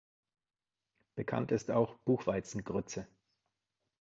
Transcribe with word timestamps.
Bekannt 1.13 1.51
ist 1.51 1.69
auch 1.69 1.95
Buchweizen-Grütze. 2.05 3.05